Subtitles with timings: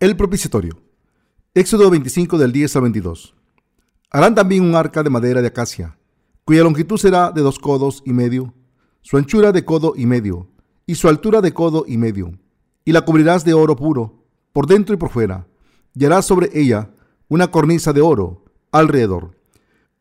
[0.00, 0.80] El propiciatorio.
[1.52, 3.34] Éxodo 25 del 10 al 22.
[4.10, 5.98] Harán también un arca de madera de acacia,
[6.46, 8.54] cuya longitud será de dos codos y medio,
[9.02, 10.48] su anchura de codo y medio,
[10.86, 12.32] y su altura de codo y medio.
[12.86, 14.24] Y la cubrirás de oro puro,
[14.54, 15.46] por dentro y por fuera,
[15.94, 16.92] y harás sobre ella
[17.28, 19.36] una cornisa de oro alrededor.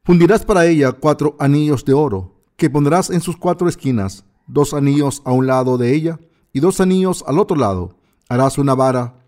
[0.05, 5.21] Fundirás para ella cuatro anillos de oro, que pondrás en sus cuatro esquinas, dos anillos
[5.25, 6.21] a un lado de ella
[6.53, 7.97] y dos anillos al otro lado.
[8.29, 9.18] Harás una vara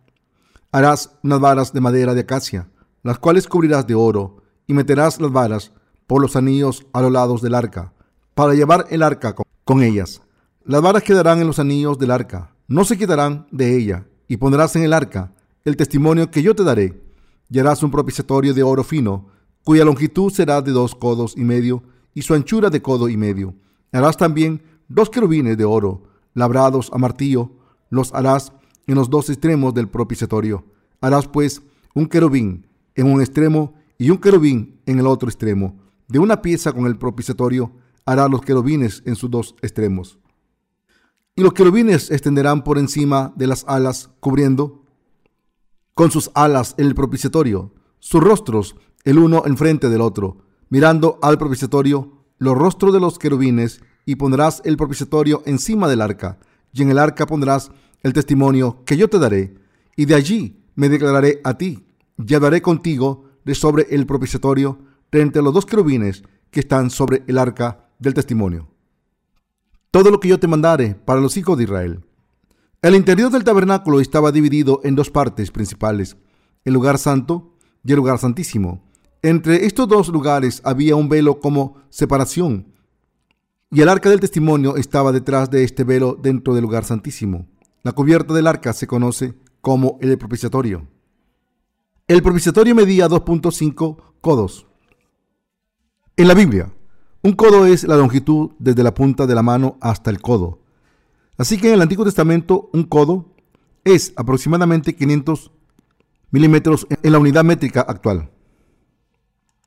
[0.72, 2.70] Harás unas varas de madera de acacia,
[3.04, 5.72] las cuales cubrirás de oro, y meterás las varas
[6.08, 7.94] por los anillos a los lados del arca,
[8.36, 9.36] para llevar el arca
[9.66, 10.22] con ellas.
[10.64, 14.76] Las varas quedarán en los anillos del arca, no se quitarán de ella, y pondrás
[14.78, 15.34] en el arca
[15.66, 17.02] el testimonio que yo te daré,
[17.50, 19.28] y harás un propiciatorio de oro fino,
[19.66, 21.84] cuya longitud será de dos codos y medio,
[22.14, 23.56] y su anchura de codo y medio.
[23.92, 27.52] Harás también dos querubines de oro, labrados a martillo,
[27.90, 28.54] los harás
[28.88, 30.66] en los dos extremos del propiciatorio.
[31.00, 31.62] Harás pues
[31.94, 35.80] un querubín en un extremo y un querubín en el otro extremo.
[36.08, 37.72] De una pieza con el propiciatorio
[38.06, 40.18] harás los querubines en sus dos extremos.
[41.36, 44.84] Y los querubines extenderán por encima de las alas, cubriendo
[45.94, 52.26] con sus alas el propiciatorio, sus rostros el uno enfrente del otro, mirando al propiciatorio
[52.38, 56.40] los rostros de los querubines, y pondrás el propiciatorio encima del arca,
[56.74, 57.72] y en el arca pondrás
[58.04, 59.56] el testimonio que yo te daré,
[59.96, 61.86] y de allí me declararé a ti,
[62.18, 64.80] y hablaré contigo de sobre el propiciatorio
[65.12, 68.70] de entre los dos querubines que están sobre el arca del testimonio.
[69.92, 72.06] Todo lo que yo te mandare para los hijos de Israel.
[72.82, 76.18] El interior del tabernáculo estaba dividido en dos partes principales,
[76.66, 78.90] el lugar santo y el lugar santísimo.
[79.22, 82.74] Entre estos dos lugares había un velo como separación,
[83.70, 87.48] y el arca del testimonio estaba detrás de este velo dentro del lugar santísimo.
[87.84, 90.88] La cubierta del arca se conoce como el propiciatorio.
[92.08, 94.68] El propiciatorio medía 2.5 codos.
[96.16, 96.72] En la Biblia,
[97.24, 100.60] un codo es la longitud desde la punta de la mano hasta el codo.
[101.38, 103.34] Así que en el Antiguo Testamento un codo
[103.84, 105.52] es aproximadamente 500
[106.30, 108.30] milímetros en la unidad métrica actual.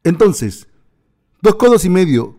[0.04, 0.68] Entonces,
[1.42, 2.38] dos codos y medio.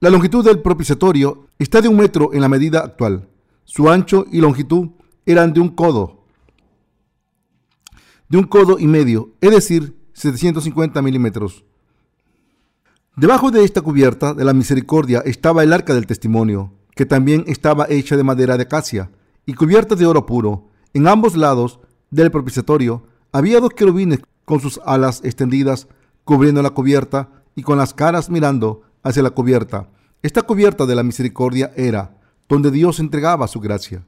[0.00, 3.30] La longitud del propiciatorio está de un metro en la medida actual.
[3.66, 4.90] Su ancho y longitud
[5.26, 6.24] eran de un codo,
[8.28, 11.64] de un codo y medio, es decir, 750 milímetros.
[13.16, 17.86] Debajo de esta cubierta de la misericordia estaba el arca del testimonio, que también estaba
[17.88, 19.10] hecha de madera de acacia
[19.46, 20.68] y cubierta de oro puro.
[20.94, 21.80] En ambos lados
[22.12, 25.88] del propiciatorio había dos querubines con sus alas extendidas
[26.22, 29.88] cubriendo la cubierta y con las caras mirando hacia la cubierta.
[30.22, 32.15] Esta cubierta de la misericordia era
[32.48, 34.06] donde Dios entregaba su gracia.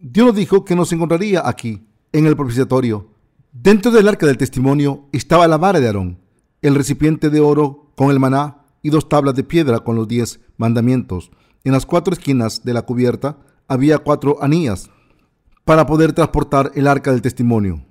[0.00, 3.08] Dios nos dijo que nos encontraría aquí, en el propiciatorio.
[3.52, 6.18] Dentro del arca del testimonio estaba la vara de Aarón,
[6.62, 10.40] el recipiente de oro con el maná y dos tablas de piedra con los diez
[10.56, 11.30] mandamientos.
[11.64, 14.90] En las cuatro esquinas de la cubierta había cuatro anillas
[15.64, 17.84] para poder transportar el arca del testimonio.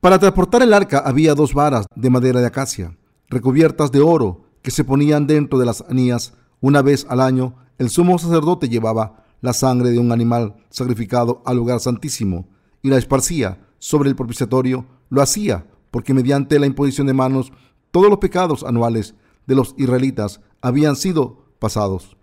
[0.00, 2.96] Para transportar el arca había dos varas de madera de acacia,
[3.28, 7.90] recubiertas de oro, que se ponían dentro de las anillas una vez al año el
[7.90, 12.48] sumo sacerdote llevaba la sangre de un animal sacrificado al lugar santísimo
[12.82, 14.86] y la esparcía sobre el propiciatorio.
[15.10, 17.52] Lo hacía porque mediante la imposición de manos
[17.90, 19.14] todos los pecados anuales
[19.46, 22.16] de los israelitas habían sido pasados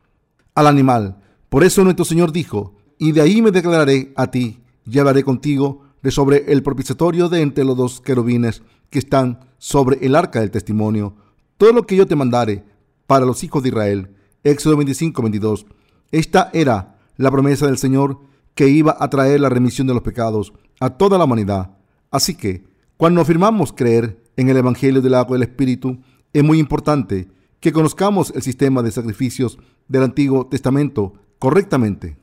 [0.53, 1.21] al animal.
[1.49, 5.81] Por eso nuestro Señor dijo, y de ahí me declararé a ti, y hablaré contigo
[6.03, 10.51] de sobre el propiciatorio de entre los dos querubines que están sobre el arca del
[10.51, 11.15] testimonio.
[11.57, 12.63] Todo lo que yo te mandare
[13.07, 14.14] para los hijos de Israel,
[14.45, 15.65] Éxodo 25, 22.
[16.11, 18.19] Esta era la promesa del Señor
[18.53, 21.77] que iba a traer la remisión de los pecados a toda la humanidad.
[22.11, 22.63] Así que,
[22.95, 25.97] cuando afirmamos creer en el Evangelio del agua del Espíritu,
[26.31, 27.27] es muy importante
[27.59, 32.15] que conozcamos el sistema de sacrificios del Antiguo Testamento correctamente.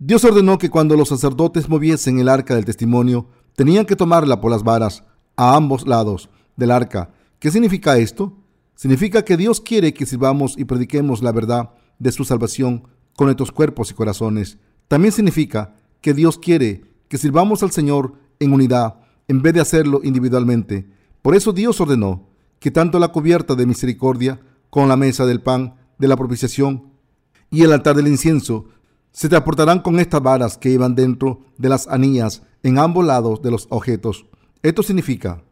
[0.00, 4.50] Dios ordenó que cuando los sacerdotes moviesen el arca del testimonio, tenían que tomarla por
[4.50, 5.04] las varas
[5.36, 7.10] a ambos lados del arca.
[7.38, 8.36] ¿Qué significa esto?
[8.78, 12.84] Significa que Dios quiere que sirvamos y prediquemos la verdad de su salvación
[13.16, 14.58] con nuestros cuerpos y corazones.
[14.86, 20.00] También significa que Dios quiere que sirvamos al Señor en unidad en vez de hacerlo
[20.04, 20.88] individualmente.
[21.22, 22.28] Por eso Dios ordenó
[22.60, 24.40] que tanto la cubierta de misericordia
[24.70, 26.92] con la mesa del pan de la propiciación
[27.50, 28.66] y el altar del incienso
[29.10, 33.50] se transportarán con estas varas que iban dentro de las anillas en ambos lados de
[33.50, 34.26] los objetos.
[34.62, 35.42] Esto significa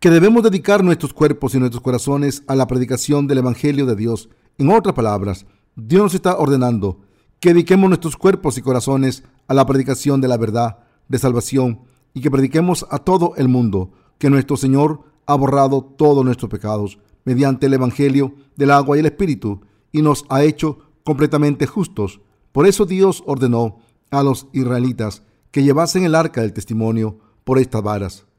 [0.00, 4.30] que debemos dedicar nuestros cuerpos y nuestros corazones a la predicación del Evangelio de Dios.
[4.56, 5.44] En otras palabras,
[5.76, 7.02] Dios nos está ordenando
[7.38, 11.82] que dediquemos nuestros cuerpos y corazones a la predicación de la verdad de salvación
[12.14, 16.98] y que prediquemos a todo el mundo que nuestro Señor ha borrado todos nuestros pecados
[17.24, 19.60] mediante el Evangelio del agua y el Espíritu
[19.92, 22.22] y nos ha hecho completamente justos.
[22.52, 23.80] Por eso Dios ordenó
[24.10, 28.29] a los israelitas que llevasen el arca del testimonio por estas varas.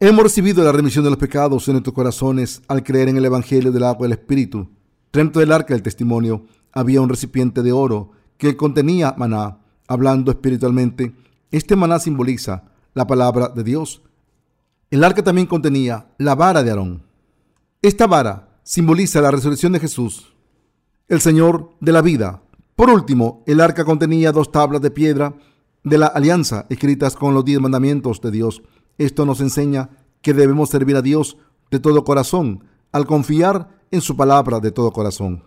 [0.00, 3.72] Hemos recibido la remisión de los pecados en nuestros corazones al creer en el Evangelio
[3.72, 4.70] del agua y el Espíritu.
[5.12, 9.58] Dentro del arca del testimonio había un recipiente de oro que contenía maná.
[9.88, 11.16] Hablando espiritualmente,
[11.50, 12.62] este maná simboliza
[12.94, 14.00] la palabra de Dios.
[14.88, 17.02] El arca también contenía la vara de Aarón.
[17.82, 20.32] Esta vara simboliza la resurrección de Jesús,
[21.08, 22.40] el Señor de la vida.
[22.76, 25.34] Por último, el arca contenía dos tablas de piedra
[25.82, 28.62] de la alianza escritas con los diez mandamientos de Dios.
[28.98, 29.90] Esto nos enseña
[30.20, 31.36] que debemos servir a Dios
[31.70, 35.44] de todo corazón al confiar en su palabra de todo corazón.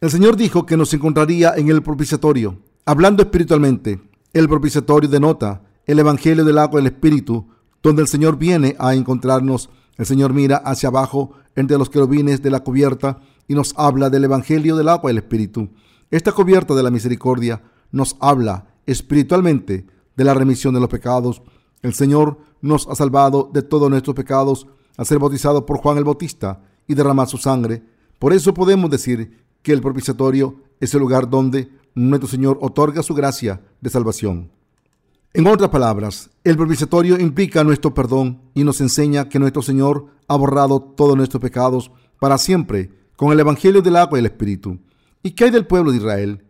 [0.00, 2.58] El Señor dijo que nos encontraría en el propiciatorio.
[2.84, 4.00] Hablando espiritualmente,
[4.32, 7.48] el propiciatorio denota el Evangelio del agua del Espíritu,
[7.82, 9.70] donde el Señor viene a encontrarnos.
[9.96, 14.24] El Señor mira hacia abajo entre los querubines de la cubierta y nos habla del
[14.24, 15.70] Evangelio del agua del Espíritu.
[16.10, 19.86] Esta cubierta de la misericordia nos habla espiritualmente
[20.16, 21.42] de la remisión de los pecados.
[21.82, 24.66] El Señor nos ha salvado de todos nuestros pecados
[24.96, 27.82] al ser bautizado por Juan el Bautista y derramar su sangre.
[28.18, 33.14] Por eso podemos decir que el propiciatorio es el lugar donde nuestro Señor otorga su
[33.14, 34.50] gracia de salvación.
[35.34, 40.36] En otras palabras, el propiciatorio implica nuestro perdón y nos enseña que nuestro Señor ha
[40.36, 44.78] borrado todos nuestros pecados para siempre con el Evangelio del agua y el Espíritu.
[45.22, 46.44] ¿Y qué hay del pueblo de Israel?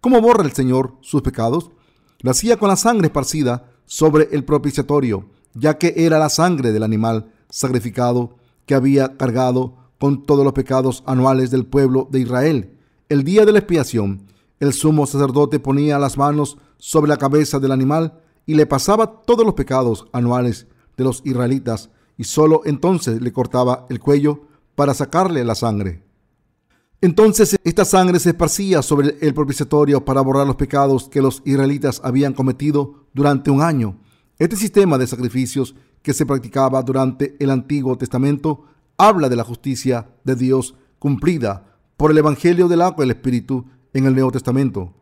[0.00, 1.70] ¿Cómo borra el Señor sus pecados?
[2.20, 6.82] Lo hacía con la sangre esparcida sobre el propiciatorio, ya que era la sangre del
[6.82, 8.36] animal sacrificado
[8.66, 12.78] que había cargado con todos los pecados anuales del pueblo de Israel.
[13.08, 14.26] El día de la expiación,
[14.58, 19.44] el sumo sacerdote ponía las manos sobre la cabeza del animal y le pasaba todos
[19.44, 24.42] los pecados anuales de los israelitas y sólo entonces le cortaba el cuello
[24.74, 26.02] para sacarle la sangre.
[27.00, 32.00] Entonces esta sangre se esparcía sobre el propiciatorio para borrar los pecados que los israelitas
[32.04, 33.98] habían cometido durante un año.
[34.38, 38.64] Este sistema de sacrificios que se practicaba durante el Antiguo Testamento
[38.96, 43.64] habla de la justicia de Dios cumplida por el Evangelio del agua y el Espíritu
[43.92, 44.92] en el Nuevo Testamento.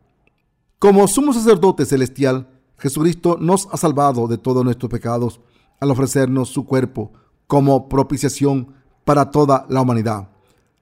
[0.79, 5.39] Como sumo sacerdote celestial, Jesucristo nos ha salvado de todos nuestros pecados
[5.79, 7.11] al ofrecernos su cuerpo
[7.47, 8.73] como propiciación
[9.05, 10.29] para toda la humanidad.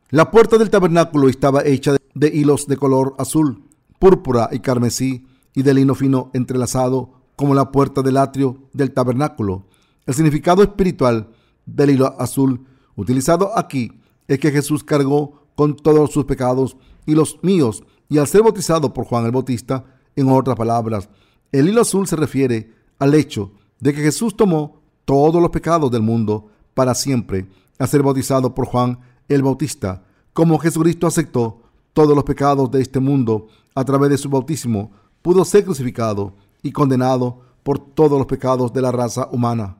[0.10, 3.64] La puerta del tabernáculo estaba hecha de hilos de color azul,
[4.00, 9.66] púrpura y carmesí y de lino fino entrelazado como la puerta del atrio del tabernáculo.
[10.06, 11.30] El significado espiritual
[11.66, 12.66] del hilo azul
[12.98, 13.94] utilizado aquí
[14.28, 16.76] es que Jesús cargó con todos sus pecados
[17.06, 19.86] y los míos y al ser bautizado por Juan el Bautista,
[20.18, 21.08] en otras palabras,
[21.54, 26.02] el hilo azul se refiere al hecho de que Jesús tomó todos los pecados del
[26.02, 27.48] mundo para siempre
[27.78, 29.00] al ser bautizado por Juan
[29.30, 30.04] el Bautista,
[30.34, 31.62] como Jesucristo aceptó
[31.94, 34.92] todos los pecados de este mundo a través de su bautismo,
[35.22, 39.78] pudo ser crucificado y condenado por todos los pecados de la raza humana.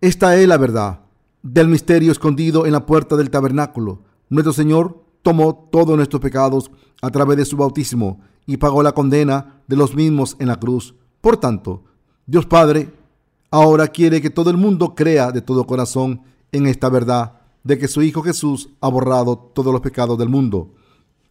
[0.00, 1.00] Esta es la verdad
[1.42, 4.02] del misterio escondido en la puerta del tabernáculo.
[4.28, 9.62] Nuestro Señor tomó todos nuestros pecados a través de su bautismo y pagó la condena
[9.66, 10.94] de los mismos en la cruz.
[11.20, 11.84] Por tanto,
[12.26, 12.92] Dios Padre
[13.50, 17.88] ahora quiere que todo el mundo crea de todo corazón en esta verdad de que
[17.88, 20.74] su Hijo Jesús ha borrado todos los pecados del mundo.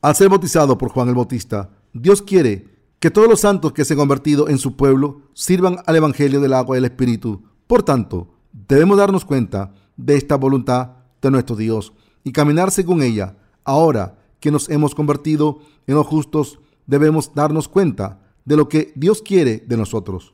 [0.01, 3.93] Al ser bautizado por Juan el Bautista, Dios quiere que todos los santos que se
[3.93, 7.43] han convertido en su pueblo sirvan al Evangelio del agua y el Espíritu.
[7.67, 13.37] Por tanto, debemos darnos cuenta de esta voluntad de nuestro Dios y caminar según ella.
[13.63, 19.21] Ahora que nos hemos convertido en los justos, debemos darnos cuenta de lo que Dios
[19.21, 20.33] quiere de nosotros.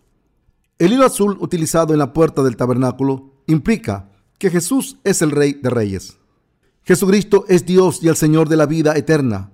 [0.79, 5.53] El hilo azul utilizado en la puerta del tabernáculo implica que Jesús es el Rey
[5.53, 6.17] de Reyes.
[6.83, 9.51] Jesucristo es Dios y el Señor de la vida eterna.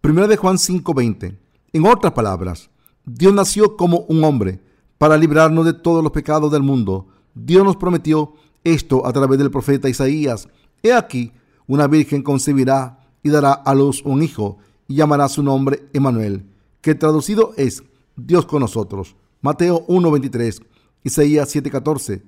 [0.00, 1.43] Primera de Juan 5:20.
[1.74, 2.70] En otras palabras,
[3.04, 4.60] Dios nació como un hombre
[4.96, 7.08] para librarnos de todos los pecados del mundo.
[7.34, 10.46] Dios nos prometió esto a través del profeta Isaías.
[10.84, 11.32] He aquí,
[11.66, 16.46] una virgen concebirá y dará a luz un hijo y llamará su nombre Emanuel,
[16.80, 17.82] que traducido es
[18.14, 19.16] Dios con nosotros.
[19.42, 20.62] Mateo 1:23,
[21.02, 22.22] Isaías 7:14,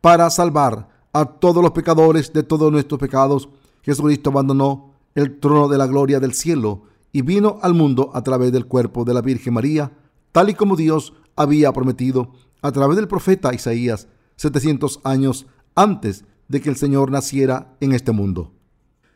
[0.00, 3.48] para salvar a todos los pecadores de todos nuestros pecados,
[3.82, 8.52] Jesucristo abandonó el trono de la gloria del cielo y vino al mundo a través
[8.52, 9.92] del cuerpo de la Virgen María,
[10.32, 16.60] tal y como Dios había prometido a través del profeta Isaías 700 años antes de
[16.60, 18.52] que el Señor naciera en este mundo.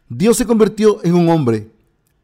[0.08, 1.72] Dios se convirtió en un hombre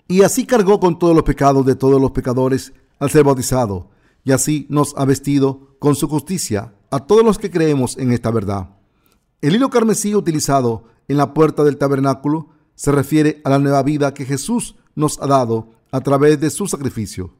[0.08, 3.90] y así cargó con todos los pecados de todos los pecadores al ser bautizado.
[4.24, 8.30] y así nos ha vestido con su justicia a todos los que creemos en esta
[8.30, 8.76] verdad.
[9.40, 14.14] El hilo carmesí utilizado en la puerta del tabernáculo se refiere a la nueva vida
[14.14, 17.34] que Jesús nos ha dado a través de su sacrificio.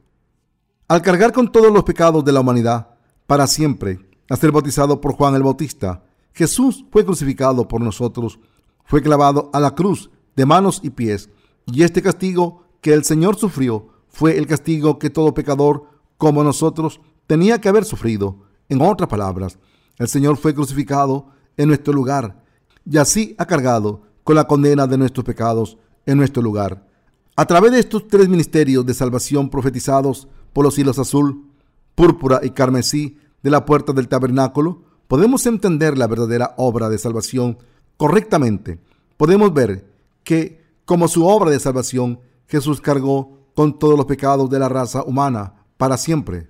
[0.87, 2.89] Al cargar con todos los pecados de la humanidad
[3.25, 8.39] para siempre, a ser bautizado por Juan el Bautista, Jesús fue crucificado por nosotros,
[8.85, 11.29] fue clavado a la cruz de manos y pies,
[11.65, 15.85] y este castigo que el Señor sufrió fue el castigo que todo pecador
[16.17, 18.43] como nosotros tenía que haber sufrido.
[18.69, 19.57] En otras palabras,
[19.97, 22.43] el Señor fue crucificado en nuestro lugar
[22.89, 26.85] y así ha cargado con la condena de nuestros pecados en nuestro lugar.
[27.35, 31.47] A través de estos tres ministerios de salvación profetizados por los hilos azul,
[31.95, 37.57] púrpura y carmesí de la puerta del tabernáculo, podemos entender la verdadera obra de salvación
[37.97, 38.77] correctamente.
[39.17, 39.91] Podemos ver
[40.23, 45.03] que, como su obra de salvación, Jesús cargó con todos los pecados de la raza
[45.03, 46.49] humana para siempre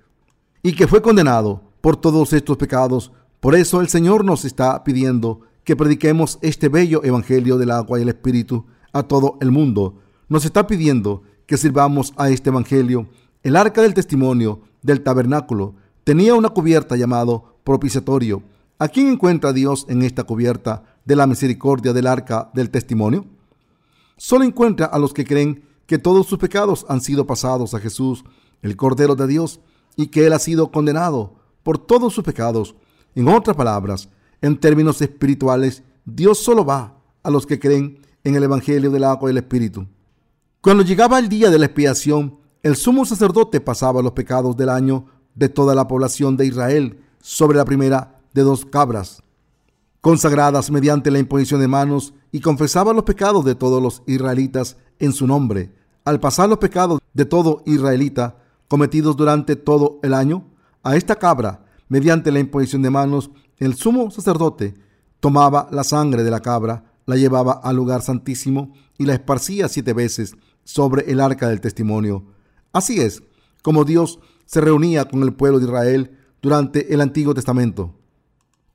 [0.62, 3.10] y que fue condenado por todos estos pecados.
[3.40, 8.02] Por eso el Señor nos está pidiendo que prediquemos este bello evangelio del agua y
[8.02, 10.00] el espíritu a todo el mundo.
[10.28, 13.08] Nos está pidiendo que sirvamos a este evangelio.
[13.42, 18.42] El arca del testimonio del tabernáculo tenía una cubierta llamado propiciatorio.
[18.78, 23.26] ¿A quién encuentra Dios en esta cubierta de la misericordia del arca del testimonio?
[24.16, 28.24] Solo encuentra a los que creen que todos sus pecados han sido pasados a Jesús,
[28.62, 29.60] el Cordero de Dios,
[29.96, 32.74] y que Él ha sido condenado por todos sus pecados.
[33.14, 34.08] En otras palabras,
[34.40, 39.30] en términos espirituales, Dios solo va a los que creen en el Evangelio del agua
[39.30, 39.86] y el Espíritu.
[40.64, 45.04] Cuando llegaba el día de la expiación, el sumo sacerdote pasaba los pecados del año
[45.34, 49.22] de toda la población de Israel sobre la primera de dos cabras,
[50.00, 55.12] consagradas mediante la imposición de manos, y confesaba los pecados de todos los israelitas en
[55.12, 55.70] su nombre.
[56.02, 60.46] Al pasar los pecados de todo israelita cometidos durante todo el año,
[60.82, 64.72] a esta cabra, mediante la imposición de manos, el sumo sacerdote
[65.20, 69.92] tomaba la sangre de la cabra, la llevaba al lugar santísimo y la esparcía siete
[69.92, 72.24] veces sobre el arca del testimonio.
[72.72, 73.22] Así es
[73.62, 77.94] como Dios se reunía con el pueblo de Israel durante el Antiguo Testamento.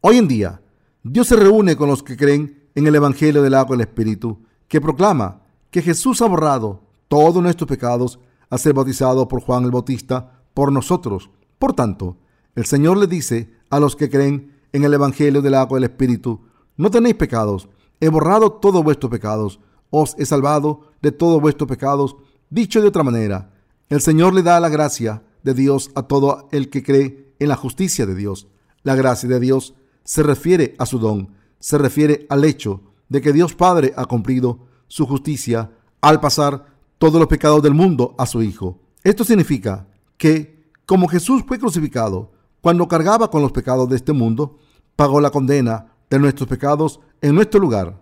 [0.02, 0.62] Hoy en día,
[1.04, 4.40] Dios se reúne con los que creen en el Evangelio del agua y el Espíritu,
[4.68, 8.20] que proclama que Jesús ha borrado todos nuestros pecados
[8.50, 11.30] a ser bautizado por Juan el Bautista por nosotros.
[11.60, 12.18] Por tanto,
[12.56, 15.90] el Señor le dice a los que creen en el Evangelio del agua y el
[15.90, 16.42] Espíritu,
[16.78, 17.68] no tenéis pecados,
[18.00, 22.16] he borrado todos vuestros pecados, os he salvado de todos vuestros pecados.
[22.50, 23.52] Dicho de otra manera,
[23.90, 27.56] el Señor le da la gracia de Dios a todo el que cree en la
[27.56, 28.48] justicia de Dios.
[28.84, 33.34] La gracia de Dios se refiere a su don, se refiere al hecho de que
[33.34, 36.66] Dios Padre ha cumplido su justicia al pasar
[36.98, 38.80] todos los pecados del mundo a su Hijo.
[39.04, 42.32] Esto significa que, como Jesús fue crucificado,
[42.62, 44.58] cuando cargaba con los pecados de este mundo,
[44.96, 48.02] pagó la condena de nuestros pecados en nuestro lugar.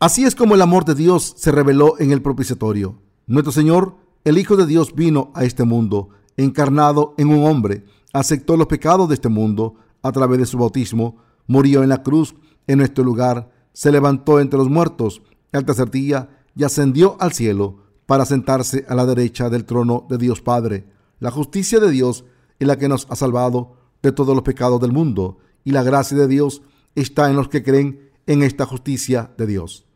[0.00, 3.02] Así es como el amor de Dios se reveló en el propiciatorio.
[3.26, 8.56] Nuestro Señor, el Hijo de Dios, vino a este mundo, encarnado en un hombre, aceptó
[8.56, 11.16] los pecados de este mundo a través de su bautismo,
[11.48, 12.36] murió en la cruz
[12.68, 15.20] en nuestro lugar, se levantó entre los muertos
[15.52, 20.16] al tercer día y ascendió al cielo para sentarse a la derecha del trono de
[20.16, 20.86] Dios Padre.
[21.18, 22.24] La justicia de Dios
[22.60, 26.16] es la que nos ha salvado de todos los pecados del mundo y la gracia
[26.16, 26.62] de Dios
[26.94, 29.87] está en los que creen en esta justicia de Dios.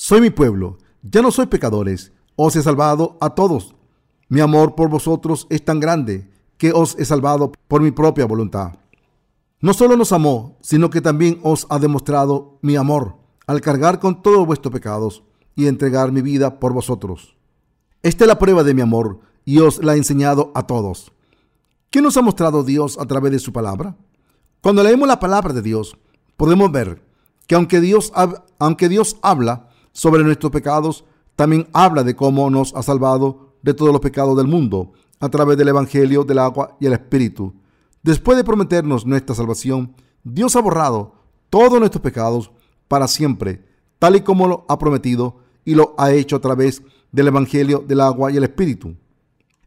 [0.00, 3.74] Soy mi pueblo, ya no soy pecadores, os he salvado a todos.
[4.28, 8.74] Mi amor por vosotros es tan grande que os he salvado por mi propia voluntad.
[9.60, 13.16] No solo nos amó, sino que también os ha demostrado mi amor
[13.48, 15.24] al cargar con todos vuestros pecados
[15.56, 17.36] y entregar mi vida por vosotros.
[18.04, 21.10] Esta es la prueba de mi amor y os la he enseñado a todos.
[21.90, 23.96] ¿Qué nos ha mostrado Dios a través de su palabra?
[24.60, 25.98] Cuando leemos la palabra de Dios,
[26.36, 27.02] podemos ver
[27.48, 28.12] que aunque Dios,
[28.60, 29.67] aunque Dios habla
[29.98, 34.46] sobre nuestros pecados, también habla de cómo nos ha salvado de todos los pecados del
[34.46, 37.52] mundo a través del Evangelio del agua y el Espíritu.
[38.04, 41.14] Después de prometernos nuestra salvación, Dios ha borrado
[41.50, 42.52] todos nuestros pecados
[42.86, 43.64] para siempre,
[43.98, 48.00] tal y como lo ha prometido y lo ha hecho a través del Evangelio del
[48.00, 48.94] agua y el Espíritu.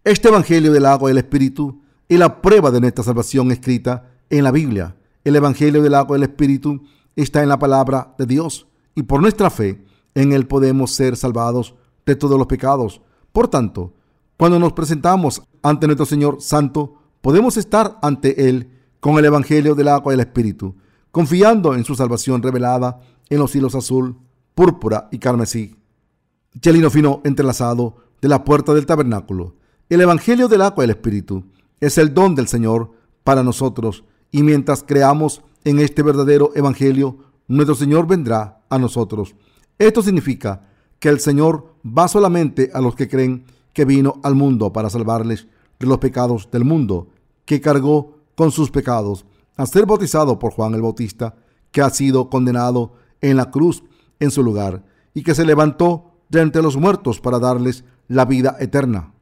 [0.05, 4.45] Este Evangelio del agua y el Espíritu es la prueba de nuestra salvación escrita en
[4.45, 4.95] la Biblia.
[5.25, 6.83] El Evangelio del agua y el Espíritu
[7.17, 11.75] está en la palabra de Dios y por nuestra fe en él podemos ser salvados
[12.06, 13.01] de todos los pecados.
[13.32, 13.94] Por tanto,
[14.38, 19.88] cuando nos presentamos ante nuestro Señor Santo, podemos estar ante Él con el Evangelio del
[19.88, 20.75] agua y el Espíritu,
[21.12, 23.00] confiando en su salvación revelada
[23.30, 24.18] en los hilos azul,
[24.56, 25.75] púrpura y carmesí
[26.60, 29.56] chelino fino entrelazado de la puerta del tabernáculo.
[29.89, 31.46] El Evangelio del agua y el Espíritu
[31.80, 32.91] es el don del Señor
[33.24, 39.36] para nosotros y mientras creamos en este verdadero evangelio, nuestro Señor vendrá a nosotros.
[39.81, 40.61] Esto significa
[41.00, 45.47] que el Señor va solamente a los que creen que vino al mundo para salvarles
[45.79, 47.07] de los pecados del mundo,
[47.45, 49.25] que cargó con sus pecados
[49.57, 51.33] a ser bautizado por Juan el Bautista,
[51.71, 53.83] que ha sido condenado en la cruz
[54.19, 54.83] en su lugar
[55.15, 59.15] y que se levantó de entre los muertos para darles la vida eterna.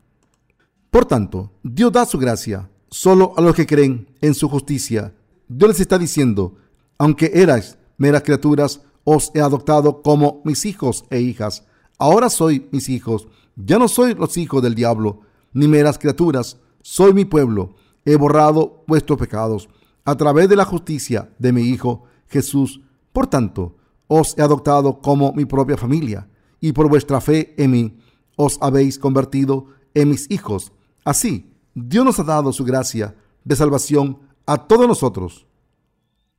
[0.92, 5.14] Por tanto, Dios da su gracia solo a los que creen en su justicia.
[5.48, 6.58] Dios les está diciendo,
[6.98, 11.66] aunque erais meras criaturas, os he adoptado como mis hijos e hijas.
[11.98, 13.28] Ahora soy mis hijos.
[13.56, 15.22] Ya no soy los hijos del diablo,
[15.54, 16.58] ni meras criaturas.
[16.82, 17.76] Soy mi pueblo.
[18.06, 19.70] He borrado vuestros pecados
[20.06, 22.82] a través de la justicia de mi Hijo Jesús.
[23.12, 23.76] Por tanto,
[24.08, 26.28] os he adoptado como mi propia familia,
[26.60, 28.00] y por vuestra fe en mí
[28.36, 30.72] os habéis convertido en mis hijos.
[31.04, 35.46] Así, Dios nos ha dado su gracia de salvación a todos nosotros.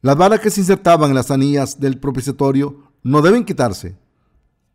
[0.03, 3.99] Las varas que se insertaban en las anillas del propiciatorio no deben quitarse.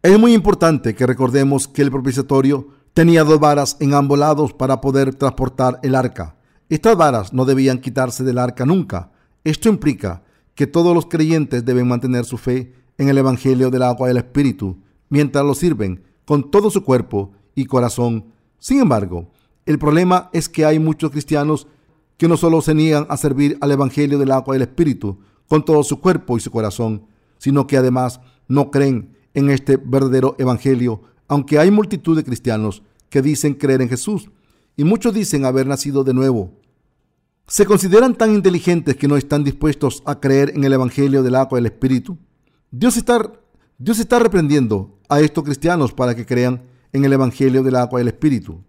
[0.03, 4.82] Es muy importante que recordemos que el propiciatorio tenía dos varas en ambos lados para
[4.82, 6.36] poder transportar el arca.
[6.70, 9.12] Estas varas no debían quitarse del arca nunca.
[9.44, 10.22] Esto implica
[10.53, 14.17] que todos los creyentes deben mantener su fe en el Evangelio del agua y el
[14.17, 14.77] Espíritu,
[15.10, 18.25] mientras lo sirven con todo su cuerpo y corazón.
[18.60, 19.32] Sin embargo,
[19.65, 21.67] el problema es que hay muchos cristianos
[22.17, 25.63] que no solo se niegan a servir al Evangelio del agua y el Espíritu con
[25.65, 27.05] todo su cuerpo y su corazón,
[27.38, 33.22] sino que además no creen en este verdadero Evangelio, aunque hay multitud de cristianos que
[33.22, 34.29] dicen creer en Jesús
[34.77, 36.53] y muchos dicen haber nacido de nuevo.
[37.48, 41.60] Se consideran tan inteligentes que no están dispuestos a creer en el Evangelio del agua
[41.60, 42.17] y el Espíritu.
[42.72, 43.31] Dios está,
[43.77, 48.03] Dios está reprendiendo a estos cristianos para que crean en el Evangelio del agua y
[48.03, 48.63] el Espíritu.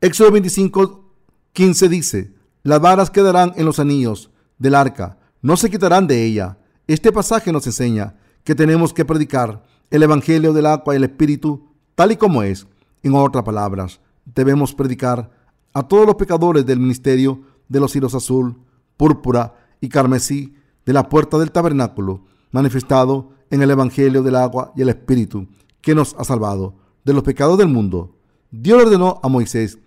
[0.00, 1.12] Éxodo 25,
[1.52, 6.58] 15 dice, las varas quedarán en los anillos del arca, no se quitarán de ella.
[6.86, 11.68] Este pasaje nos enseña que tenemos que predicar el Evangelio del agua y el Espíritu
[11.94, 12.66] tal y como es.
[13.02, 15.30] En otras palabras, debemos predicar
[15.72, 18.58] a todos los pecadores del ministerio de los hilos azul,
[18.96, 24.82] púrpura y carmesí de la puerta del tabernáculo, manifestado en el Evangelio del agua y
[24.82, 25.46] el Espíritu,
[25.80, 28.16] que nos ha salvado de los pecados del mundo.
[28.50, 29.78] Dios ordenó a Moisés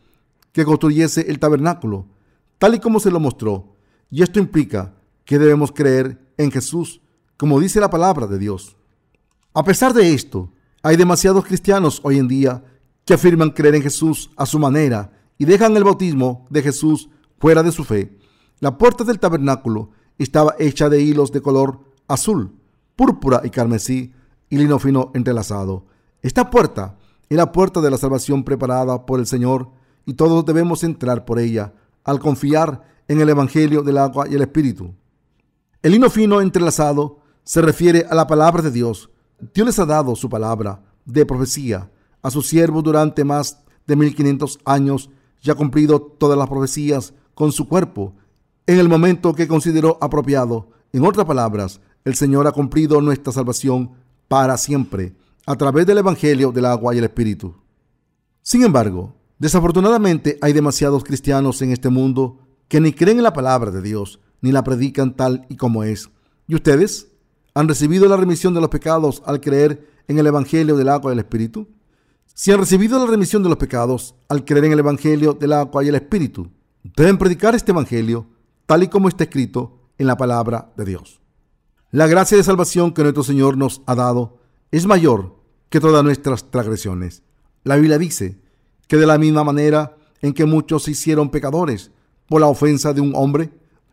[0.51, 2.05] que construyese el tabernáculo,
[2.61, 3.75] tal y como se lo mostró,
[4.11, 4.93] y esto implica
[5.25, 7.01] que debemos creer en Jesús,
[7.35, 8.77] como dice la palabra de Dios.
[9.55, 12.63] A pesar de esto, hay demasiados cristianos hoy en día
[13.03, 17.63] que afirman creer en Jesús a su manera y dejan el bautismo de Jesús fuera
[17.63, 18.15] de su fe.
[18.59, 22.53] La puerta del tabernáculo estaba hecha de hilos de color azul,
[22.95, 24.13] púrpura y carmesí
[24.51, 25.87] y lino fino entrelazado.
[26.21, 29.71] Esta puerta es la puerta de la salvación preparada por el Señor
[30.05, 34.41] y todos debemos entrar por ella al confiar en el Evangelio del agua y el
[34.41, 34.93] Espíritu.
[35.81, 39.09] El lino fino entrelazado se refiere a la palabra de Dios.
[39.53, 41.89] Dios les ha dado su palabra de profecía
[42.21, 45.09] a sus siervos durante más de 1500 años
[45.41, 48.15] y ha cumplido todas las profecías con su cuerpo
[48.67, 50.69] en el momento que consideró apropiado.
[50.93, 53.91] En otras palabras, el Señor ha cumplido nuestra salvación
[54.27, 57.55] para siempre a través del Evangelio del agua y el Espíritu.
[58.41, 63.71] Sin embargo, desafortunadamente hay demasiados cristianos en este mundo que ni creen en la palabra
[63.71, 66.11] de Dios, ni la predican tal y como es.
[66.47, 67.07] ¿Y ustedes?
[67.55, 71.13] ¿Han recibido la remisión de los pecados al creer en el Evangelio del agua y
[71.13, 71.67] el Espíritu?
[72.35, 75.83] Si han recibido la remisión de los pecados al creer en el Evangelio del agua
[75.83, 76.51] y el Espíritu,
[76.83, 78.27] deben predicar este Evangelio
[78.67, 81.19] tal y como está escrito en la palabra de Dios.
[81.89, 84.37] La gracia de salvación que nuestro Señor nos ha dado
[84.69, 85.35] es mayor
[85.69, 87.23] que todas nuestras transgresiones.
[87.63, 88.39] La Biblia dice
[88.91, 91.91] que de la misma manera en que muchos se hicieron pecadores
[92.27, 93.49] por la ofensa de un hombre,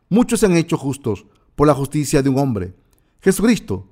[0.08, 2.74] muchos se han hecho justos por la justicia de un hombre.
[3.20, 3.86] Jesucristo,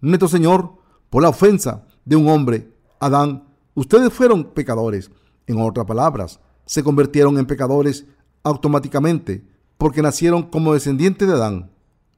[0.00, 0.76] nuestro Señor,
[1.10, 5.10] por la ofensa de un hombre, Adán, ustedes fueron pecadores.
[5.48, 8.04] En otras palabras, se convirtieron en pecadores
[8.44, 9.44] automáticamente
[9.76, 11.72] porque nacieron como descendientes de Adán.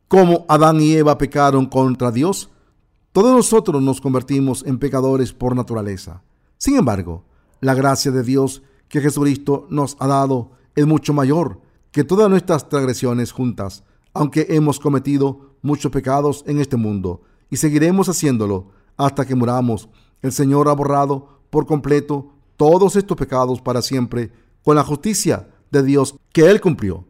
[0.09, 2.51] Como Adán y Eva pecaron contra Dios,
[3.13, 6.23] todos nosotros nos convertimos en pecadores por naturaleza.
[6.59, 7.25] Sin embargo,
[7.67, 12.69] la gracia de Dios que Jesucristo nos ha dado es mucho mayor que todas nuestras
[12.69, 13.83] transgresiones juntas,
[14.15, 19.89] aunque hemos cometido muchos pecados en este mundo y seguiremos haciéndolo hasta que muramos.
[20.23, 24.31] El Señor ha borrado por completo todos estos pecados para siempre
[24.63, 27.05] con la justicia de Dios que Él cumplió.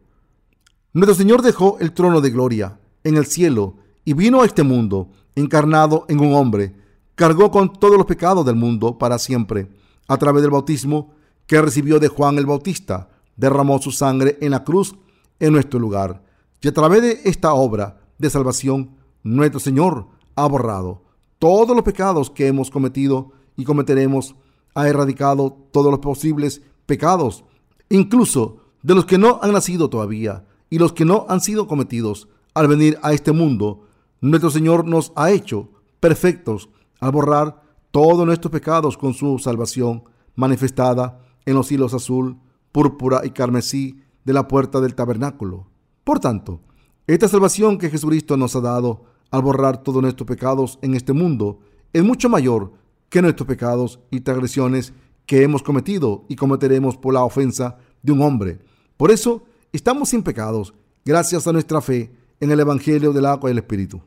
[0.91, 5.11] Nuestro Señor dejó el trono de gloria en el cielo y vino a este mundo
[5.35, 6.75] encarnado en un hombre,
[7.13, 9.69] cargó con todos los pecados del mundo para siempre,
[10.07, 11.13] a través del bautismo
[11.45, 14.95] que recibió de Juan el Bautista, derramó su sangre en la cruz
[15.39, 16.23] en nuestro lugar.
[16.61, 21.03] Y a través de esta obra de salvación, nuestro Señor ha borrado
[21.39, 24.35] todos los pecados que hemos cometido y cometeremos.
[24.73, 27.43] Ha erradicado todos los posibles pecados,
[27.89, 32.27] incluso de los que no han nacido todavía y los que no han sido cometidos
[32.53, 33.83] al venir a este mundo.
[34.21, 37.61] Nuestro Señor nos ha hecho perfectos al borrar
[37.99, 40.03] todos nuestros pecados con su salvación
[40.35, 42.37] manifestada en los hilos azul,
[42.71, 45.65] púrpura y carmesí de la puerta del tabernáculo.
[46.03, 46.61] Por tanto,
[47.07, 51.57] esta salvación que Jesucristo nos ha dado al borrar todos nuestros pecados en este mundo
[51.91, 52.73] es mucho mayor
[53.09, 54.93] que nuestros pecados y transgresiones
[55.25, 58.59] que hemos cometido y cometeremos por la ofensa de un hombre.
[58.95, 63.53] Por eso estamos sin pecados, gracias a nuestra fe en el Evangelio del agua y
[63.53, 64.03] el Espíritu.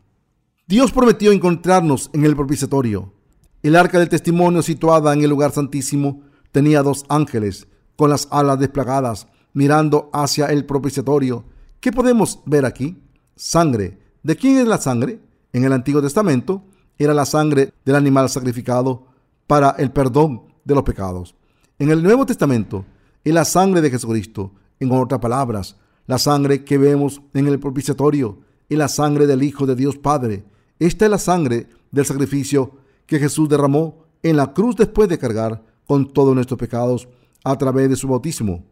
[0.69, 3.15] Dios prometió encontrarnos en el propiciatorio.
[3.63, 8.59] El arca del testimonio situada en el lugar santísimo tenía dos ángeles con las alas
[8.59, 11.45] desplagadas mirando hacia el propiciatorio.
[11.81, 13.03] ¿Qué podemos ver aquí?
[13.37, 13.99] Sangre.
[14.23, 15.21] ¿De quién es la sangre?
[15.53, 16.65] En el Antiguo Testamento
[16.99, 19.07] era la sangre del animal sacrificado
[19.47, 21.35] para el perdón de los pecados.
[21.79, 22.87] En el Nuevo Testamento
[23.25, 24.53] es la sangre de Jesucristo.
[24.79, 28.39] En otras palabras, la sangre que vemos en el propiciatorio
[28.71, 30.45] es la sangre del Hijo de Dios Padre.
[30.79, 32.80] Esta es la sangre del sacrificio
[33.11, 37.09] que Jesús derramó en la cruz después de cargar con todos nuestros pecados
[37.43, 38.65] a través de su bautismo.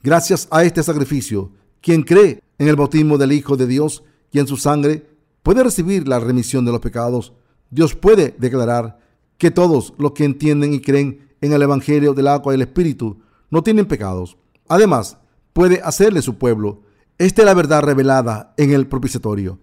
[0.00, 1.50] Gracias a este sacrificio,
[1.80, 5.08] quien cree en el bautismo del Hijo de Dios y en su sangre
[5.42, 7.32] puede recibir la remisión de los pecados.
[7.68, 9.00] Dios puede declarar
[9.38, 13.22] que todos los que entienden y creen en el Evangelio del agua y el Espíritu
[13.50, 14.36] no tienen pecados.
[14.68, 15.18] Además,
[15.52, 16.82] puede hacerle su pueblo.
[17.18, 19.58] Esta es la verdad revelada en el propiciatorio.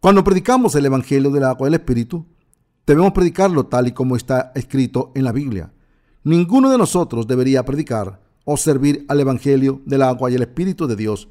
[0.00, 2.26] Cuando predicamos el Evangelio del agua y el Espíritu,
[2.86, 5.72] debemos predicarlo tal y como está escrito en la Biblia.
[6.22, 10.96] Ninguno de nosotros debería predicar o servir al Evangelio del agua y el Espíritu de
[10.96, 11.28] Dios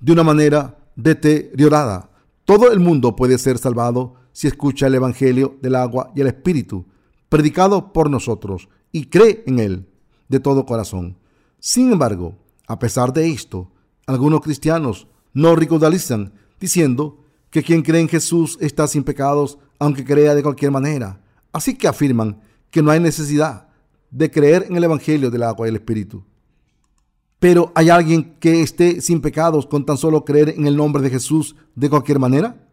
[0.00, 2.10] de una manera deteriorada.
[2.44, 6.86] Todo el mundo puede ser salvado si escucha el Evangelio del agua y el Espíritu,
[7.28, 9.88] predicado por nosotros, y cree en él
[10.28, 11.16] de todo corazón.
[11.58, 12.36] Sin embargo,
[12.66, 13.70] a pesar de esto,
[14.06, 17.18] algunos cristianos no ridiculizan diciendo
[17.50, 21.20] que quien cree en Jesús está sin pecados, aunque crea de cualquier manera.
[21.52, 22.40] Así que afirman
[22.70, 23.66] que no hay necesidad
[24.10, 26.24] de creer en el Evangelio del agua y el Espíritu.
[27.40, 31.10] Pero ¿hay alguien que esté sin pecados con tan solo creer en el nombre de
[31.10, 32.68] Jesús de cualquier manera?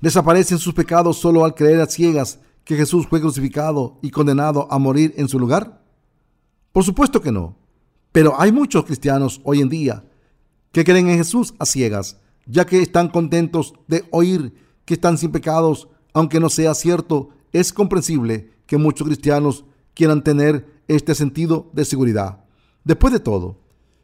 [0.00, 4.78] ¿Desaparecen sus pecados solo al creer a ciegas que Jesús fue crucificado y condenado a
[4.78, 5.82] morir en su lugar?
[6.72, 7.56] Por supuesto que no.
[8.12, 10.04] Pero hay muchos cristianos hoy en día
[10.72, 15.32] que creen en Jesús a ciegas, ya que están contentos de oír que están sin
[15.32, 21.84] pecados, aunque no sea cierto, es comprensible que muchos cristianos quieran tener este sentido de
[21.84, 22.44] seguridad.
[22.84, 23.58] Después de todo,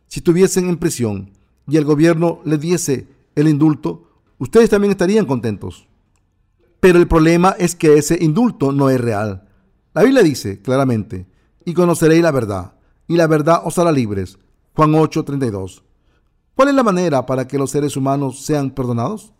[0.07, 1.33] si estuviesen en prisión
[1.66, 5.88] y el gobierno les diese el indulto, ustedes también estarían contentos.
[6.81, 9.49] Pero el problema es que ese indulto no es real.
[9.95, 11.27] La Biblia dice claramente,
[11.64, 12.75] y conoceréis la verdad,
[13.09, 14.38] y la verdad os hará libres.
[14.75, 15.83] Juan 8:32.
[16.55, 19.33] ¿Cuál es la manera para que los seres humanos sean perdonados?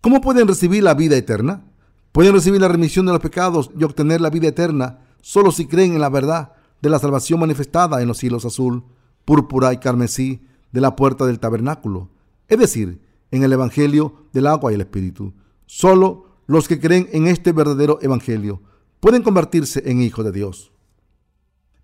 [0.00, 1.64] ¿Cómo pueden recibir la vida eterna?
[2.12, 5.94] Pueden recibir la remisión de los pecados y obtener la vida eterna solo si creen
[5.94, 8.84] en la verdad de la salvación manifestada en los cielos azul
[9.24, 10.40] púrpura y carmesí
[10.72, 12.10] de la puerta del tabernáculo,
[12.48, 15.34] es decir, en el Evangelio del agua y el Espíritu.
[15.66, 18.62] Solo los que creen en este verdadero Evangelio
[19.00, 20.72] pueden convertirse en hijos de Dios.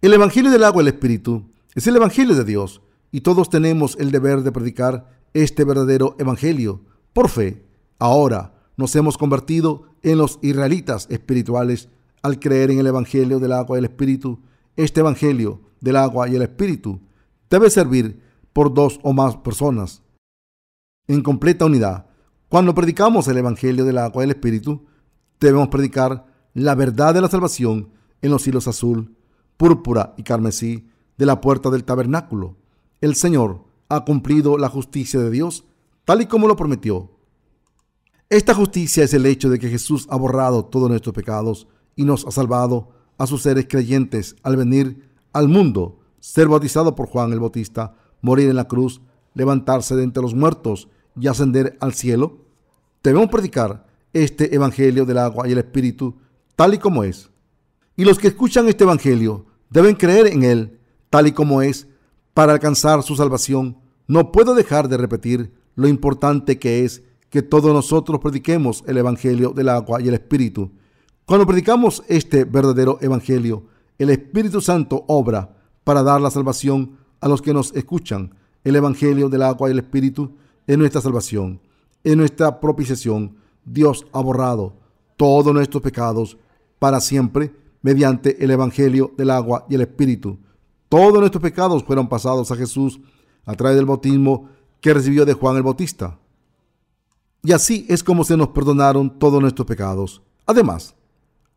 [0.01, 3.97] El Evangelio del agua y el Espíritu es el Evangelio de Dios y todos tenemos
[3.99, 6.81] el deber de predicar este verdadero Evangelio.
[7.13, 7.67] Por fe,
[8.03, 11.89] ahora nos hemos convertido en los israelitas espirituales
[12.21, 14.41] al creer en el Evangelio del agua y el Espíritu.
[14.75, 17.01] Este Evangelio del agua y el Espíritu
[17.49, 18.21] debe servir
[18.53, 20.03] por dos o más personas
[21.07, 22.07] en completa unidad.
[22.49, 24.85] Cuando predicamos el Evangelio del agua y el Espíritu,
[25.39, 29.17] debemos predicar la verdad de la salvación en los hilos azul,
[29.57, 30.89] púrpura y carmesí
[31.19, 32.57] de la puerta del tabernáculo.
[33.01, 35.65] El Señor ha cumplido la justicia de Dios
[36.05, 37.12] tal y como lo prometió.
[38.33, 42.27] Esta justicia es el hecho de que Jesús ha borrado todos nuestros pecados y nos
[42.27, 47.41] ha salvado a sus seres creyentes al venir al mundo ser bautizado por Juan el
[47.41, 49.03] Bautista, morir en la cruz,
[49.35, 50.89] levantarse de entre los muertos
[51.21, 52.47] y ascender al cielo?
[53.03, 56.17] Debemos predicar este Evangelio del agua y el Espíritu
[56.57, 57.29] tal y como es.
[57.97, 61.87] Y los que escuchan este Evangelio deben creer en él tal y como es
[62.33, 63.77] para alcanzar su salvación.
[64.07, 69.55] No puedo dejar de repetir lo importante que es que todos nosotros prediquemos el Evangelio
[69.55, 70.71] del agua y el Espíritu.
[71.25, 73.65] Cuando predicamos este verdadero Evangelio,
[73.99, 79.31] el Espíritu Santo obra para dar la salvación a los que nos escuchan, el Evangelio
[79.31, 81.59] del agua y el Espíritu es nuestra salvación,
[82.05, 83.35] es nuestra propiciación.
[83.65, 84.75] Dios ha borrado
[85.17, 86.37] todos nuestros pecados
[86.79, 90.39] para siempre mediante el Evangelio del agua y el Espíritu.
[90.91, 93.01] Todos nuestros pecados fueron pasados a Jesús
[93.47, 94.51] a través del bautismo
[94.83, 96.19] que recibió de Juan el Bautista.
[97.43, 100.23] Y así es como se nos perdonaron todos nuestros pecados.
[100.47, 100.95] Además,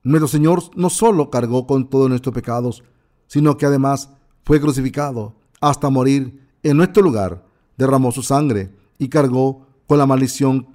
[0.04, 2.84] nuestro Señor no solo cargó con todos nuestros pecados,
[3.28, 4.10] sino que además
[4.44, 7.46] fue crucificado hasta morir en nuestro lugar,
[7.78, 10.68] derramó su sangre y cargó con la maldición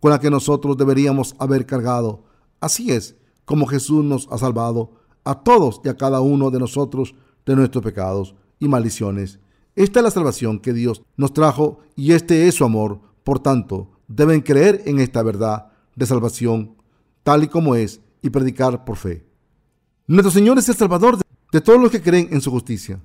[0.00, 2.24] con la que nosotros deberíamos haber cargado.
[2.60, 4.92] Así es como Jesús nos ha salvado
[5.24, 7.14] a todos y a cada uno de nosotros
[7.46, 9.40] de nuestros pecados y maldiciones.
[9.74, 13.00] Esta es la salvación que Dios nos trajo y este es su amor.
[13.24, 16.76] Por tanto, deben creer en esta verdad de salvación
[17.22, 19.24] tal y como es y predicar por fe.
[20.06, 21.18] Nuestro Señor es el Salvador
[21.52, 23.00] de todos los que creen en su justicia.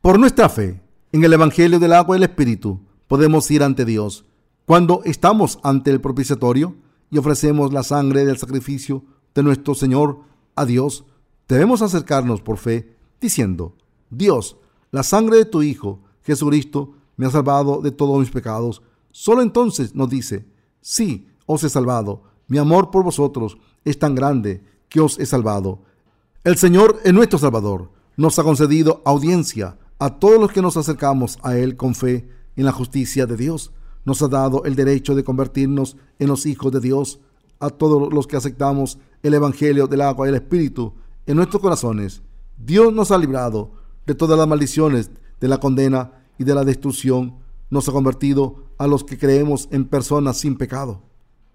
[0.00, 0.80] Por nuestra fe
[1.12, 4.24] en el Evangelio del agua y el Espíritu podemos ir ante Dios
[4.66, 6.76] cuando estamos ante el propiciatorio
[7.10, 10.20] y ofrecemos la sangre del sacrificio de nuestro Señor
[10.54, 11.04] a Dios.
[11.48, 13.76] Debemos acercarnos por fe diciendo,
[14.10, 14.56] Dios,
[14.90, 18.82] la sangre de tu Hijo, Jesucristo, me ha salvado de todos mis pecados.
[19.16, 20.44] Solo entonces nos dice,
[20.80, 22.24] sí, os he salvado.
[22.48, 25.82] Mi amor por vosotros es tan grande que os he salvado.
[26.42, 27.92] El Señor es nuestro Salvador.
[28.16, 32.64] Nos ha concedido audiencia a todos los que nos acercamos a Él con fe en
[32.64, 33.70] la justicia de Dios.
[34.04, 37.20] Nos ha dado el derecho de convertirnos en los hijos de Dios
[37.60, 40.92] a todos los que aceptamos el Evangelio del agua y el Espíritu
[41.24, 42.20] en nuestros corazones.
[42.58, 43.70] Dios nos ha librado
[44.06, 47.43] de todas las maldiciones, de la condena y de la destrucción.
[47.74, 51.02] Nos ha convertido a los que creemos en personas sin pecado.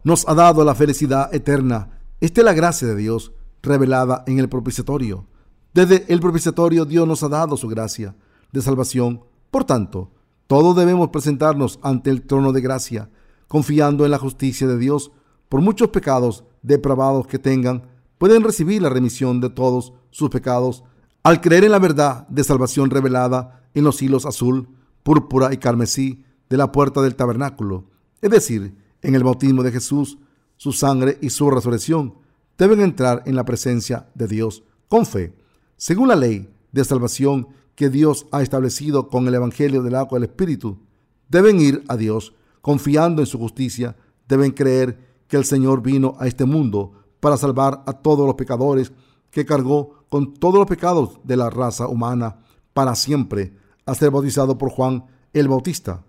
[0.04, 2.02] Nos ha dado la felicidad eterna.
[2.20, 5.28] Esta es la gracia de Dios revelada en el propiciatorio.
[5.74, 8.18] Desde el propiciatorio Dios nos ha dado su gracia
[8.52, 9.24] de salvación.
[9.50, 10.12] Por tanto,
[10.48, 13.10] todos debemos presentarnos ante el trono de gracia,
[13.48, 15.14] confiando en la justicia de Dios.
[15.48, 17.84] Por muchos pecados depravados que tengan,
[18.18, 20.84] pueden recibir la remisión de todos sus pecados
[21.24, 24.68] al creer en la verdad de salvación revelada en los hilos azul,
[25.10, 27.86] púrpura y carmesí de la puerta del tabernáculo,
[28.22, 30.20] es decir, en el bautismo de Jesús,
[30.56, 32.14] su sangre y su resurrección
[32.60, 35.34] deben entrar en la presencia de Dios con fe,
[35.78, 40.30] según la ley de salvación que Dios ha establecido con el Evangelio del agua del
[40.30, 40.78] Espíritu.
[41.28, 43.96] Deben ir a Dios confiando en su justicia,
[44.28, 48.92] deben creer que el Señor vino a este mundo para salvar a todos los pecadores,
[49.32, 52.42] que cargó con todos los pecados de la raza humana
[52.76, 53.58] para siempre,
[53.90, 56.04] a ser bautizado por Juan el Bautista,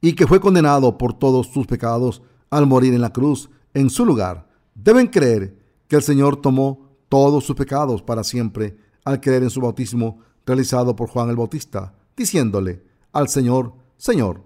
[0.00, 4.04] y que fue condenado por todos sus pecados al morir en la cruz en su
[4.04, 4.48] lugar
[4.78, 9.60] Deben creer que el Señor tomó todos sus pecados para siempre al creer en su
[9.60, 14.44] bautismo realizado por Juan el Bautista, diciéndole al Señor, Señor,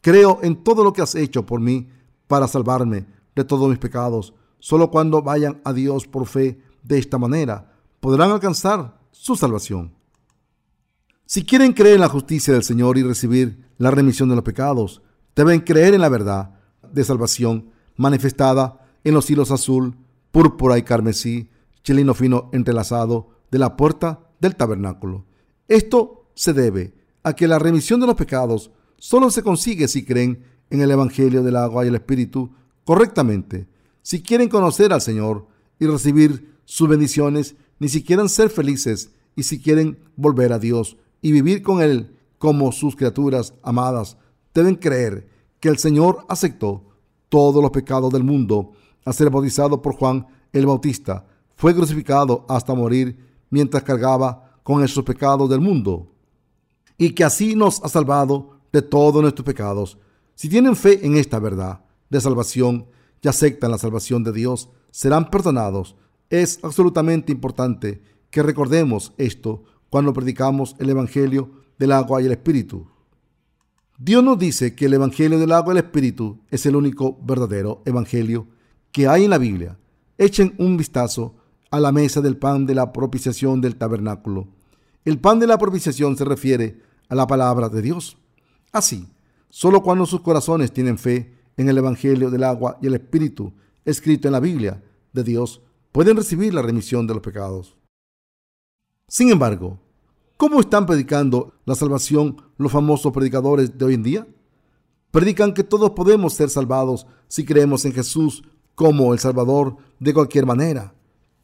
[0.00, 1.88] creo en todo lo que has hecho por mí
[2.28, 4.34] para salvarme de todos mis pecados.
[4.60, 9.92] Solo cuando vayan a Dios por fe de esta manera podrán alcanzar su salvación.
[11.32, 15.00] Si quieren creer en la justicia del Señor y recibir la remisión de los pecados,
[15.34, 16.60] deben creer en la verdad
[16.92, 19.96] de salvación manifestada en los hilos azul,
[20.30, 21.48] púrpura y carmesí,
[21.84, 25.24] chelino fino entrelazado de la puerta del tabernáculo.
[25.68, 26.92] Esto se debe
[27.22, 31.42] a que la remisión de los pecados solo se consigue si creen en el Evangelio
[31.42, 32.52] del agua y el Espíritu
[32.84, 33.68] correctamente.
[34.02, 35.46] Si quieren conocer al Señor
[35.80, 41.32] y recibir sus bendiciones, ni siquiera ser felices y si quieren volver a Dios y
[41.32, 44.18] vivir con Él como sus criaturas amadas,
[44.52, 45.28] deben creer
[45.60, 46.82] que el Señor aceptó
[47.28, 48.72] todos los pecados del mundo
[49.04, 51.24] a ser bautizado por Juan el Bautista.
[51.54, 53.16] Fue crucificado hasta morir
[53.48, 56.12] mientras cargaba con esos pecados del mundo.
[56.98, 59.98] Y que así nos ha salvado de todos nuestros pecados.
[60.34, 62.86] Si tienen fe en esta verdad de salvación
[63.22, 65.96] y aceptan la salvación de Dios, serán perdonados.
[66.28, 72.86] Es absolutamente importante que recordemos esto cuando predicamos el Evangelio del agua y el Espíritu.
[73.98, 77.82] Dios nos dice que el Evangelio del agua y el Espíritu es el único verdadero
[77.84, 78.46] Evangelio
[78.90, 79.78] que hay en la Biblia,
[80.16, 81.34] echen un vistazo
[81.70, 84.48] a la mesa del pan de la propiciación del tabernáculo.
[85.04, 88.16] El pan de la propiciación se refiere a la palabra de Dios.
[88.72, 89.06] Así,
[89.50, 93.52] solo cuando sus corazones tienen fe en el Evangelio del agua y el Espíritu
[93.84, 95.60] escrito en la Biblia de Dios,
[95.92, 97.76] pueden recibir la remisión de los pecados.
[99.08, 99.78] Sin embargo,
[100.36, 104.26] ¿cómo están predicando la salvación los famosos predicadores de hoy en día?
[105.10, 108.42] Predican que todos podemos ser salvados si creemos en Jesús
[108.74, 110.94] como el Salvador de cualquier manera.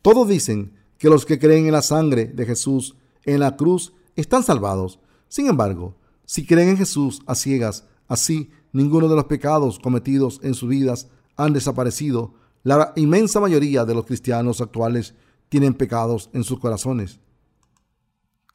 [0.01, 4.43] Todos dicen que los que creen en la sangre de Jesús en la cruz están
[4.43, 4.99] salvados.
[5.29, 5.95] Sin embargo,
[6.25, 11.09] si creen en Jesús a ciegas, así ninguno de los pecados cometidos en sus vidas
[11.37, 15.15] han desaparecido, la inmensa mayoría de los cristianos actuales
[15.49, 17.21] tienen pecados en sus corazones.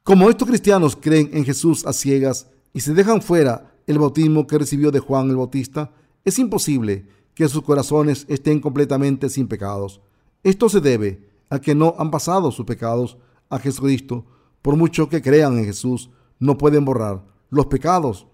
[0.04, 4.58] Como estos cristianos creen en Jesús a ciegas y se dejan fuera el bautismo que
[4.58, 5.92] recibió de Juan el Bautista,
[6.26, 10.02] es imposible que sus corazones estén completamente sin pecados.
[10.44, 13.18] Esto se debe a que no han pasado sus pecados
[13.50, 14.26] a Jesucristo.
[14.62, 18.28] Por mucho que crean en Jesús, no pueden borrar los pecados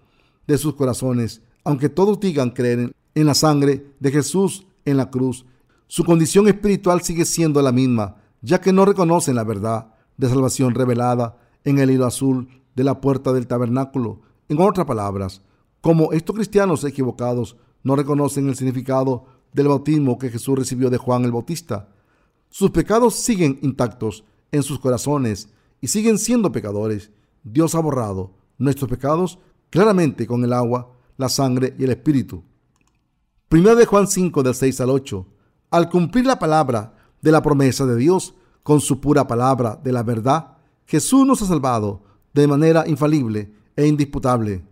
[0.48, 5.46] de sus corazones, aunque todos digan creer en la sangre de Jesús en la cruz.
[5.86, 10.74] Su condición espiritual sigue siendo la misma, ya que no reconocen la verdad de salvación
[10.74, 14.20] revelada en el hilo azul de la puerta del tabernáculo.
[14.48, 15.42] En otras palabras,
[15.80, 21.24] como estos cristianos equivocados no reconocen el significado del bautismo que Jesús recibió de Juan
[21.24, 21.88] el Bautista,
[22.48, 25.48] sus pecados siguen intactos en sus corazones
[25.80, 27.10] y siguen siendo pecadores.
[27.42, 29.38] Dios ha borrado nuestros pecados
[29.70, 32.42] claramente con el agua, la sangre y el espíritu.
[33.48, 35.26] Primero de Juan 5 del 6 al 8.
[35.70, 40.02] Al cumplir la palabra de la promesa de Dios con su pura palabra de la
[40.02, 40.58] verdad,
[40.90, 42.02] Jesús nos ha salvado
[42.34, 44.66] de manera infalible e indisputable.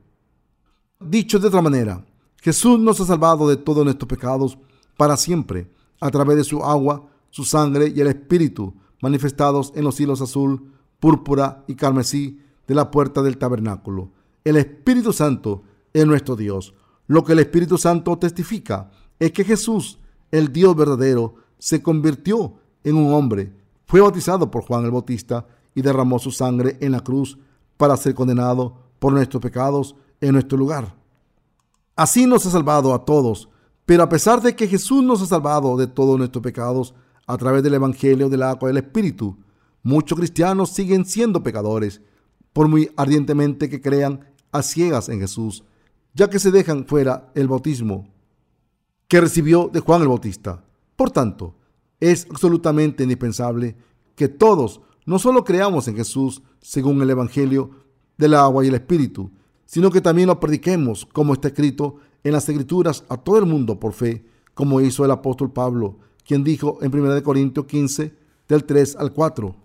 [0.98, 2.04] Dicho de otra manera,
[2.38, 4.58] Jesús nos ha salvado de todos nuestros pecados
[4.96, 10.00] para siempre a través de su agua, su sangre y el Espíritu manifestados en los
[10.00, 14.10] hilos azul, púrpura y carmesí de la puerta del tabernáculo.
[14.42, 16.74] El Espíritu Santo es nuestro Dios.
[17.06, 20.00] Lo que el Espíritu Santo testifica es que Jesús,
[20.32, 23.52] el Dios verdadero, se convirtió en un hombre,
[23.86, 25.46] fue bautizado por Juan el Bautista
[25.78, 27.38] y derramó su sangre en la cruz
[27.76, 30.92] para ser condenado por nuestros pecados en nuestro lugar.
[31.94, 33.48] Así nos ha salvado a todos,
[33.86, 36.96] pero a pesar de que Jesús nos ha salvado de todos nuestros pecados
[37.28, 39.38] a través del Evangelio del agua del Espíritu,
[39.84, 42.00] muchos cristianos siguen siendo pecadores,
[42.52, 45.62] por muy ardientemente que crean a ciegas en Jesús,
[46.12, 48.08] ya que se dejan fuera el bautismo
[49.06, 50.64] que recibió de Juan el Bautista.
[50.96, 51.54] Por tanto,
[52.00, 53.76] es absolutamente indispensable
[54.16, 57.70] que todos no solo creamos en Jesús según el Evangelio
[58.18, 59.30] del agua y el Espíritu,
[59.64, 63.80] sino que también lo prediquemos como está escrito en las Escrituras a todo el mundo
[63.80, 68.14] por fe, como hizo el apóstol Pablo, quien dijo en 1 Corintios 15,
[68.48, 69.56] del 3 al 4.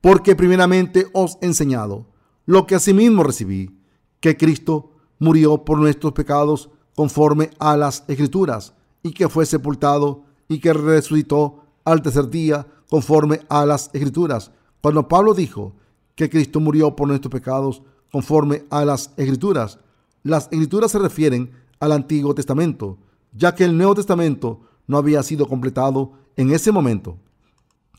[0.00, 2.06] Porque primeramente os he enseñado
[2.44, 3.78] lo que asimismo recibí,
[4.18, 10.58] que Cristo murió por nuestros pecados conforme a las Escrituras, y que fue sepultado y
[10.58, 14.50] que resucitó al tercer día conforme a las escrituras.
[14.82, 15.74] Cuando Pablo dijo
[16.16, 19.78] que Cristo murió por nuestros pecados conforme a las escrituras,
[20.22, 22.98] las escrituras se refieren al Antiguo Testamento,
[23.32, 27.16] ya que el Nuevo Testamento no había sido completado en ese momento.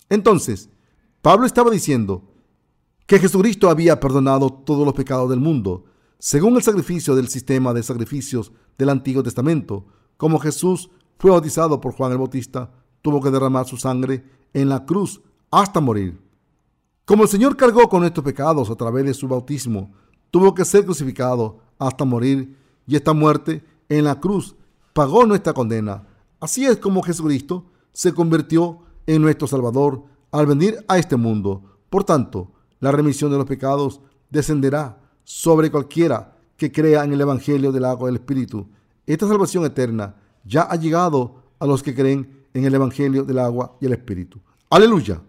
[0.09, 0.69] Entonces,
[1.21, 2.23] Pablo estaba diciendo
[3.07, 5.85] que Jesucristo había perdonado todos los pecados del mundo,
[6.19, 9.85] según el sacrificio del sistema de sacrificios del Antiguo Testamento,
[10.17, 14.85] como Jesús fue bautizado por Juan el Bautista, tuvo que derramar su sangre en la
[14.85, 16.19] cruz hasta morir.
[17.05, 19.91] Como el Señor cargó con nuestros pecados a través de su bautismo,
[20.29, 24.55] tuvo que ser crucificado hasta morir y esta muerte en la cruz
[24.93, 26.07] pagó nuestra condena.
[26.39, 31.63] Así es como Jesucristo se convirtió en nuestro Salvador al venir a este mundo.
[31.89, 37.71] Por tanto, la remisión de los pecados descenderá sobre cualquiera que crea en el Evangelio
[37.71, 38.67] del agua del Espíritu.
[39.05, 43.77] Esta salvación eterna ya ha llegado a los que creen en el Evangelio del agua
[43.79, 44.39] y el Espíritu.
[44.69, 45.21] Aleluya.